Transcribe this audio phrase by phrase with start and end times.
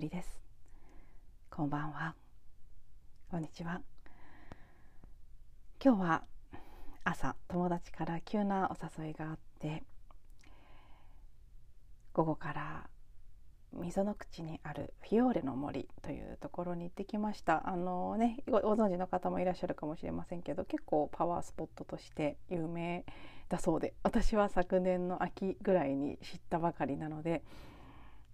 [0.00, 0.40] りです。
[1.50, 2.14] こんばんは。
[3.30, 3.82] こんにちは。
[5.84, 6.24] 今日は
[7.04, 9.82] 朝友達から急なお誘いがあって
[12.14, 12.88] 午後から
[13.72, 17.68] 溝の口にあるフィオーレの森というところに行ってきました。
[17.68, 23.04] あのねご存知の方もいらっしゃるかもしれませんけど結構パワースポットとして有名
[23.50, 27.42] だそうで私は昨年の秋ぐらいに知ったばかりなので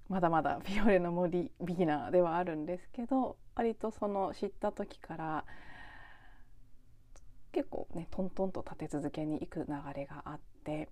[0.08, 5.44] まだまだフィオレの森ビギナーではあるんですけど割とその知った時から
[7.52, 10.88] 結構ねトントンと立て続けに行く流れがあって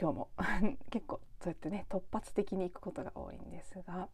[0.00, 0.28] 今日も
[0.90, 4.08] 結構そうやってね突発的に行くことが多いんですが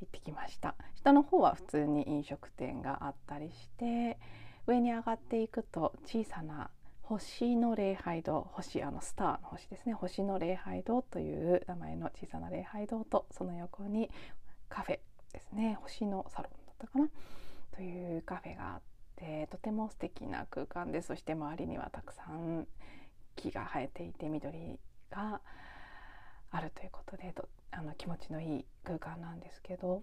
[0.00, 0.74] 行ってきました。
[0.96, 4.18] 下の方は普通に飲食店があったりして
[4.66, 6.70] 上に上がっていくと小さな
[7.06, 14.10] 星の礼拝堂星あのスターの星ですね星の礼拝堂という名前の小さな礼拝堂とその横に
[14.70, 14.98] カフェ
[15.32, 15.76] ですね。
[15.82, 17.08] 星のサロンだったかな。
[17.72, 18.80] というカフェがあっ
[19.16, 22.66] てとても素敵な空間でそして周りにはたくさん
[23.36, 24.78] 木が生えていて緑
[25.10, 25.40] が
[26.50, 30.02] あるということでとあの気持ちのいい空間なんですけど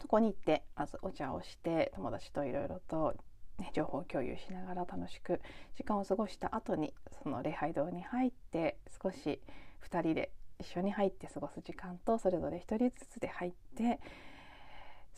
[0.00, 3.14] そこに行ってまずお茶をして友達といろいろと、
[3.58, 5.40] ね、情報共有しながら楽しく
[5.76, 9.40] 時間を過ごした後にその礼拝堂に入って少し
[9.88, 14.00] 2人で一緒に入って過ごす時間とそれぞれ1人ずつで入って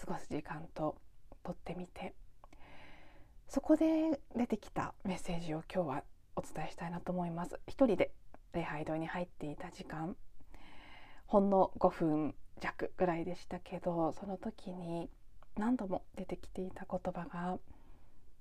[0.01, 0.97] 過ごす時間と
[1.43, 2.15] とってみて
[3.49, 6.05] そこで出てきたメッセージを今日は
[6.37, 7.59] お伝えしたいなと思います。
[7.67, 8.13] 一人で
[8.53, 10.17] 礼拝堂に入っていた時間
[11.27, 15.09] ほんの5分弱ぐらいでしたけどその時に
[15.57, 17.59] 何度も出てきていた言葉が「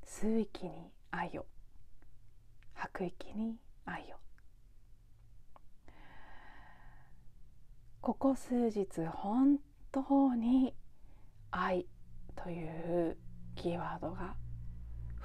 [0.08, 1.46] 吸う息に愛を
[2.74, 4.18] 吐く息に愛を」
[8.02, 9.60] ここ数日本
[9.92, 10.74] 当に
[11.52, 11.86] 「愛」
[12.36, 13.18] という
[13.56, 14.38] キーワードが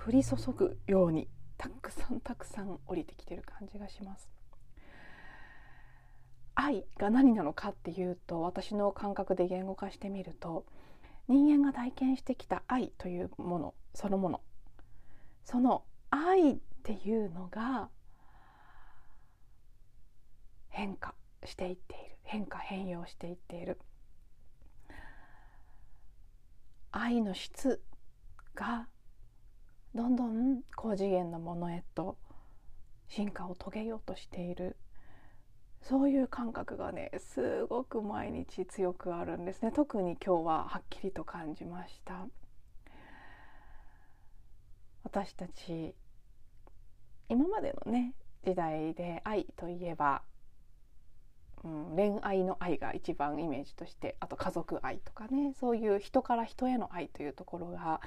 [0.04, 4.28] 降り注ぐようにたくさんたくさん降りてきてる感じがします。
[6.54, 10.66] 愛が何なのかっていうと私の感覚で言語化してみると
[11.28, 14.42] 人間が体験してきた愛というものそのもの
[15.44, 17.88] その愛っていうのが
[20.69, 21.14] 変化
[21.44, 22.16] していっている。
[22.25, 23.78] 変化変容していっている。
[26.91, 27.82] 愛の質
[28.54, 28.88] が
[29.94, 32.16] どんどん高次元のものへと
[33.09, 34.76] 進化を遂げようとしている。
[35.82, 39.72] そういう感覚がねすごく毎日強くあるんですね。
[39.72, 42.26] 特に今日ははっきりと感じました。
[45.12, 45.94] 私たち
[47.28, 48.14] 今までのね
[48.46, 50.22] 時代で愛といえば、
[51.62, 58.00] うん、恋愛の愛が一番イメージとしてあと家族愛とかねそういう人から人への愛というところが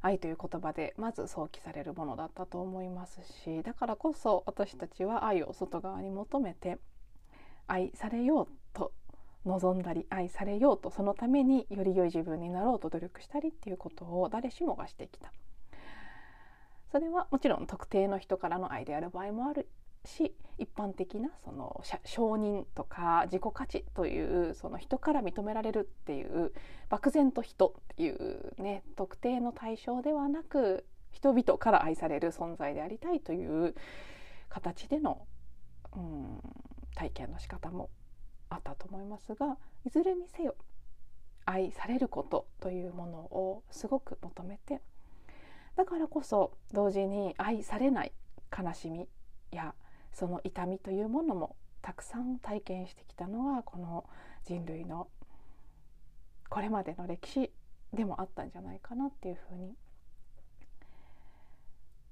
[0.00, 6.78] 愛という言葉でまず想起されるものだったと思いますしだからこそ私たちは愛を外側に求めて
[7.66, 8.92] 愛されようと
[9.44, 15.30] 望んだり愛されようとそのためにより良い自分になろうと努力したりっていうことを誰しもがしてきた。
[16.94, 19.68] それはもちろん特定の人からの愛である場合もある
[20.04, 26.52] し一般的なその承認とか自己価値というその人から認められるっていう
[26.88, 33.74] 漠然と人っていうね特定の対象ではなく人々から愛される存在でありたいという
[34.48, 35.26] 形での、
[35.96, 36.38] うん、
[36.94, 37.90] 体験の仕方も
[38.50, 40.54] あったと思いますがいずれにせよ
[41.44, 44.80] 愛されることというものをすごく求めて
[45.76, 48.12] だからこそ同時に愛されない
[48.56, 49.08] 悲しみ
[49.50, 49.74] や
[50.12, 54.04] その痛みというものもたくさん体験してきたのがこの
[54.44, 55.08] 人類の
[56.48, 57.50] これまでの歴史
[57.92, 59.74] でもあったんじゃないかなっていうふうに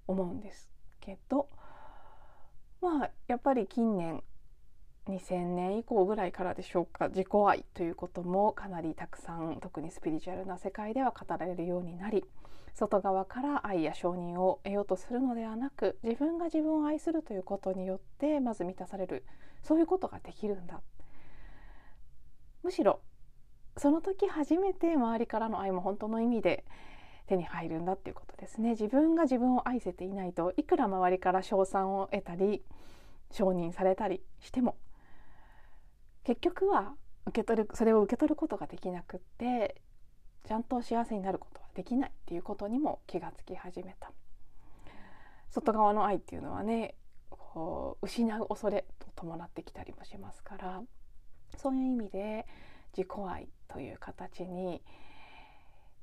[0.06, 0.68] 思うんです
[1.00, 1.48] けど
[2.80, 4.22] まあやっぱり近年
[5.08, 7.08] 2000年以降ぐらいからでしょうか。
[7.08, 12.24] 自己愛ということもかなりたくさん特にスピリチュアルな世界では語られるようになり
[12.74, 19.24] 外側から愛や承認を得ようとするのではなく自分が自分を愛するということによってまず満たされる
[19.62, 20.80] そういうことができるんだ。
[22.62, 23.00] むしろ
[23.76, 26.64] その時初めて周りからの愛も本当の意味で
[27.26, 28.70] 手に入るんだっていうことですね。
[28.70, 32.62] 自分が自分を愛せていないといくら周りから称賛を得たり
[33.30, 34.76] 承認されたりしても
[36.24, 36.94] 結局は
[37.26, 39.80] 受け取るそれを受け取ることができなくって
[40.44, 44.12] ちゃんと幸せになることはできないっていうことにも気がつき始めた。
[45.50, 46.94] 外側の愛っていうのはね
[47.28, 50.82] こう失う恐れと伴ってきたりもしますから
[51.58, 52.46] そういう意味で
[52.96, 54.82] 自己愛という形に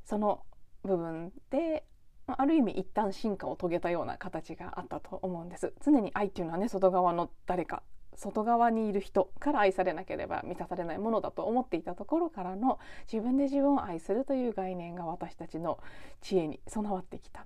[0.06, 0.44] その
[0.83, 1.83] 部分で
[2.27, 5.74] ある意味一旦進化を遂げたような形があったと思うんです。
[5.83, 7.81] 常に愛っていうのはね外側の誰か
[8.19, 12.80] 外側にいる人から愛されなければ満たされないものだと思っていたところからの
[13.12, 15.80] 自分で自分を愛するという概念が私たちの
[16.21, 17.45] 知恵に備わってきた。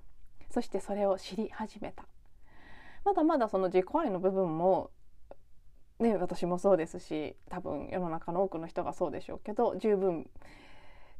[0.50, 2.04] そしてそれを知り始めた。
[3.04, 4.90] まだまだその自己愛の部分も
[6.00, 10.28] ね私もそうですし多分世の中の多くの人がそうでしょうけど十分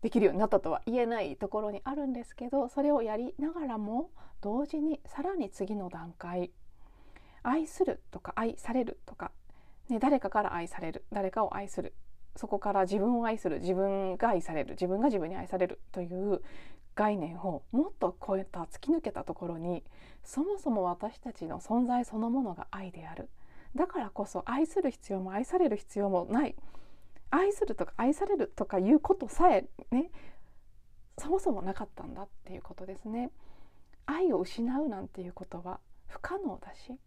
[0.03, 4.11] できるようになったとは言えないところにあるんですけどそれをやりながらも
[4.41, 6.51] 同時にさらに次の段階
[7.43, 9.31] 愛するとか愛されるとか
[9.89, 11.95] ね、誰かから愛される誰かを愛する。
[12.37, 16.43] そこから自分を愛する自分が愛される自分が自分に愛されるという
[16.97, 19.85] 概念をもっと超えた突き抜けたところに
[20.25, 23.29] そもそも私たちの存在そのものが愛である。
[23.77, 26.57] だからこそ愛する必要も愛される必要もない。
[27.31, 30.11] 愛するとか愛されるとかいうことさえね
[31.19, 33.31] そもそもなかったんだっていうことですね。
[34.07, 36.99] 愛を失うなんていうことは不可能だし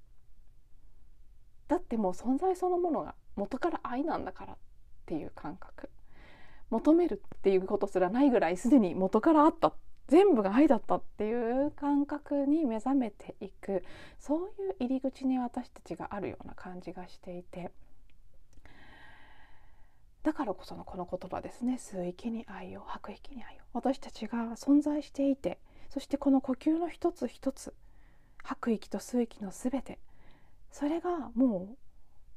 [1.68, 4.56] だってもう存在そのものが元から愛なんだからっ
[5.06, 5.90] ていう感覚。
[6.70, 9.74] 求めるっていうことすらないぐらいすでに元からあった。
[10.08, 13.84] 全部が愛だったっていう感覚に目覚めていく。
[14.20, 17.72] そういう入り口に私たちがあるような感じがしていて。
[20.24, 21.76] だからこそのこの言葉ですね。
[21.80, 23.68] 吸う息に愛を吐く息に愛を。
[23.78, 25.60] 私たちが存在していて
[25.90, 27.76] そしてこの呼吸の一つ一つ
[28.44, 30.00] 吐く息と吸う息の全て
[30.78, 31.76] それがも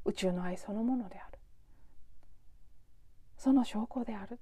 [0.07, 1.39] う宇宙の愛そのものである。
[3.37, 4.41] その証拠である。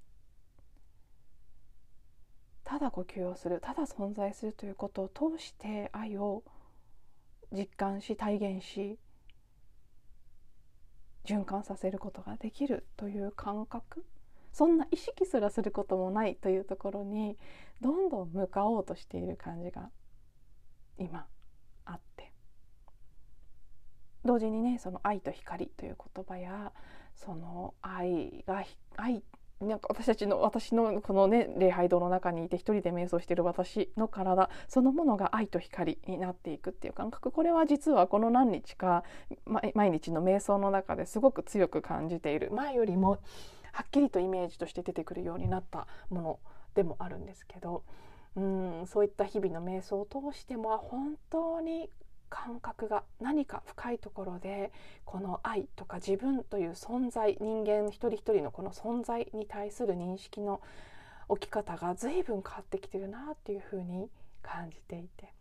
[2.62, 6.44] ただ呼吸をするただ存在するということを通して愛を
[7.50, 9.00] 実感し体現し
[11.24, 14.04] 循環させることができるという感覚。
[14.52, 17.36] そんな意識すらすることもないというところに
[17.80, 19.90] どんどん向かおうとしている感じが
[20.98, 21.26] 今
[24.28, 26.72] 同時にねその愛と光という言葉や
[27.16, 28.62] その愛が
[28.98, 29.22] 愛
[29.60, 37.32] なんか私たちの私のこのね礼拝堂の中にいて一人で瞑想してる私の体そのものが愛と光になっていくっていう感覚。
[37.32, 39.02] これは実はこの何日か
[39.46, 42.50] 毎日の瞑想の中ですごく強く感じている。
[42.52, 43.18] 前よりも
[43.72, 46.38] はっきりとイメージとして出てくるようになったもの
[46.74, 47.82] でもあるんですけど
[48.36, 51.90] うんそういった日々の瞑想を通しても本当に
[52.28, 54.72] 感覚が何か深いところで
[55.04, 60.60] この愛とか自分という存在人間一人一人のこの存在に対する認識の
[61.28, 64.08] 置き方が随分変わってきてるなっていうふうに
[64.42, 65.32] 感じていて。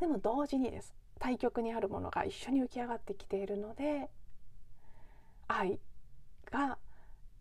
[0.00, 0.94] でも同時にです。
[1.18, 4.10] 対極にあるものが一緒に浮き上がってきているので
[5.48, 5.78] 愛
[6.50, 6.78] が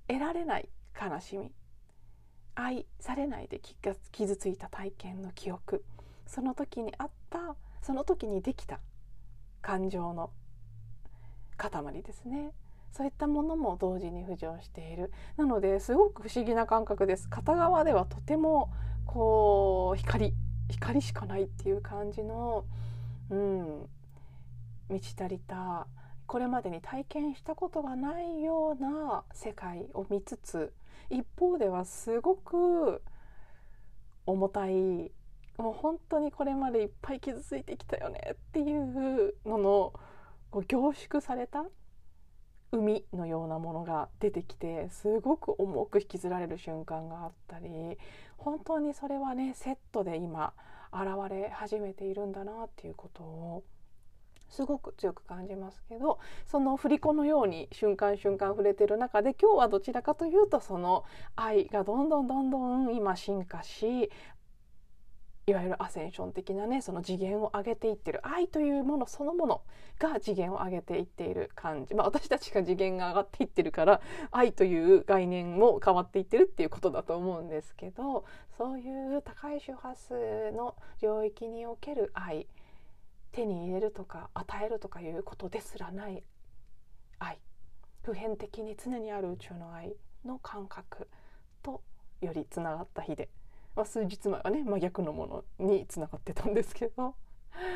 [0.07, 1.51] 得られない悲しみ
[2.55, 3.59] 愛されないで
[4.11, 5.83] 傷ついた体験の記憶
[6.27, 8.79] その時にあったその時にできた
[9.61, 10.31] 感情の
[11.57, 12.51] 塊ですね。
[12.91, 15.11] そういったものも同時に浮上している。
[15.37, 17.27] なのですごく不思議な感覚です。
[17.27, 18.71] 片側ではとても
[19.05, 20.33] こう光
[20.69, 22.65] 光しかないっていう感じの
[23.29, 23.89] うん
[24.89, 25.87] 満ち足りた
[26.25, 30.73] これまでに体験したことがないような世界を見つつ
[31.09, 33.01] 一方ではすごく
[34.25, 35.11] 重たい
[35.57, 39.93] もう本当にこれまでいっぱい傷ついてきたよねっていうのの
[40.49, 41.65] こう凝縮された
[42.71, 47.69] 海のようなものが出てきてすごく重く引きずられる瞬間があったり
[48.37, 50.53] 本当にそれはねセットで今
[50.91, 53.63] 現れ始めているんだなっていうことを
[54.49, 61.03] すごく強く感じますけどその振り子のように瞬間瞬間触れてる中で今日はどちらかというとその
[61.35, 64.11] 愛がどんどんどんどん今進化し
[65.45, 69.61] いわゆるアセンション的なねその次元を上げていってる愛というものそのもの
[69.99, 78.23] が次元を上げていっている感じ、まあ、私たちが次元が上がっていってるから愛という概念も変わっていってるっていうことだと思うんですけど
[78.57, 82.47] そういう高い周波数の領域における愛
[83.33, 86.23] 手に入れるとか与えるとかいうことですらない
[87.19, 87.39] 愛
[88.03, 91.09] 普遍的に常にある宇宙の愛の感覚
[91.61, 91.81] と
[92.21, 93.29] よりつながった日で。
[93.75, 97.15] まあ、数日前はね真逆のものにつながってたんですけど。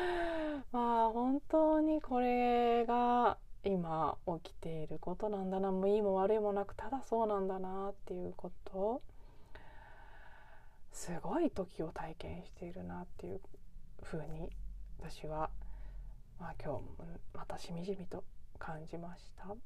[0.72, 5.72] まあ本当にこれが今起きていることなんだな。
[5.72, 9.02] もういいも悪いもなくただそうなんだなっていうこと。
[10.92, 13.40] すごい時を体験しているなっていう
[14.02, 14.50] ふうに
[14.98, 15.50] 私は
[16.38, 18.22] まあ、今日もまたしみじみと
[18.58, 19.56] 感じました。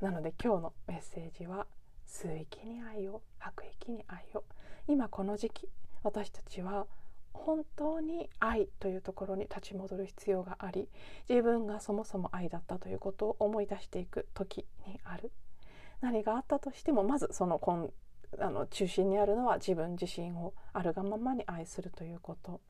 [0.00, 1.66] なので今日のメッセージは
[2.10, 4.42] 吸う息に愛を吐く息に愛を。
[4.88, 5.68] 今この時期
[6.02, 6.86] 私たちは
[7.32, 10.88] 本当に愛というところに立ち戻る必要があり
[11.28, 15.30] 自分がそもそも愛だったということを思い出していく時にある。
[16.00, 17.90] 何があったとしてもまずその根
[18.44, 22.60] あの中心にあるのは自分自身をあるがままに愛するということ。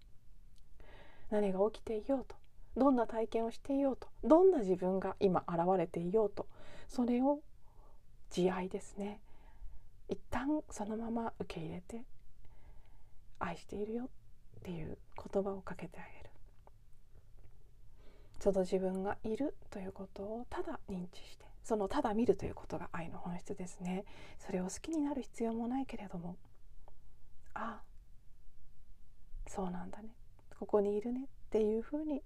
[1.30, 2.36] 何が起きていようと
[2.76, 6.46] どんな体験をしていようとどんな自分が今現れていようと
[6.88, 7.40] それを
[8.30, 9.20] 慈愛ですね。
[10.10, 12.02] 一旦そのまま受け入れて
[13.38, 14.98] 愛しているよっていう
[15.32, 16.30] 言葉をかけてあげる。
[18.40, 24.04] ちょっと自分がいるということをただ認知してそのただ見るということが愛の本質ですね。
[24.38, 26.36] それを好きになる必要もないけれども
[27.54, 27.82] ああ
[29.46, 30.08] そうなんだね。
[30.58, 32.22] ここにいるねっていうふうに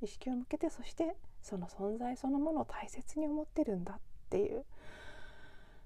[0.00, 3.98] 意識を向けてそしてその存在そのものを大切に思ってるんだっ
[4.30, 4.64] ていう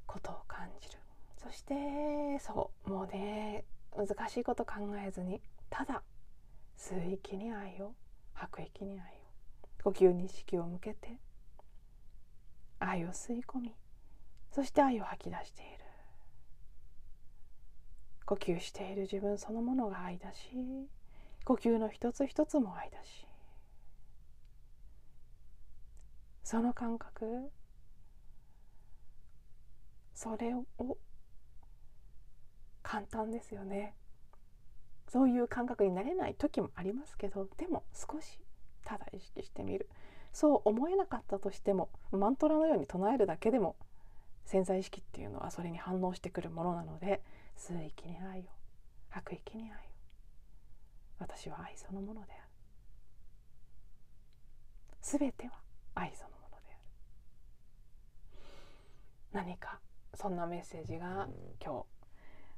[0.06, 0.99] ことを感じる。
[1.42, 1.74] そして
[2.38, 3.64] そうもうね
[3.96, 4.74] 難しいこと考
[5.06, 6.02] えずにただ
[6.76, 7.94] 吸う息に愛を
[8.34, 9.02] 吐く息に愛を
[9.82, 11.18] 呼吸に意識を向けて
[12.78, 13.74] 愛を吸い込み
[14.52, 15.80] そして愛を吐き出している。
[18.30, 20.38] 呼吸している自分そのものが愛だし
[21.44, 23.26] 呼吸の一つ一つも愛だし
[26.44, 27.50] その感覚
[30.14, 30.64] それを
[32.82, 33.94] 簡単ですよね。
[35.08, 38.38] そういう感覚になれない時もありますけどでも少し
[38.84, 39.88] ただ意識してみる。
[40.32, 43.74] そう思えなかったとしてもマントラのように唱えるだけでも
[44.44, 47.20] 潜在意識っていうのはそれに反応してくるものなので
[47.56, 48.44] 吸う息に愛を
[49.08, 49.72] 吐く息に愛を
[51.18, 52.42] 私は愛そのものである。
[55.02, 55.52] 全ては
[55.94, 56.56] 愛そのもので
[59.32, 59.46] ある。
[59.46, 59.80] 何か
[60.14, 61.28] そんなメッセージが
[61.60, 61.99] 今日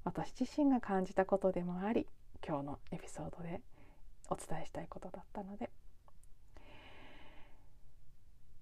[0.04, 2.06] 私自身が感じたことでもあり
[2.46, 3.60] 今日のエピソードで
[4.28, 5.70] お伝えしたいことだったので。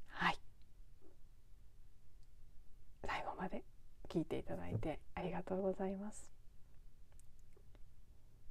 [0.09, 0.39] はい。
[3.07, 3.65] 最後まで
[4.09, 6.31] 聞いていただいてありがとうございます。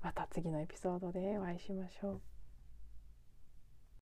[0.01, 2.38] また次のエピソードでお会いしましょう。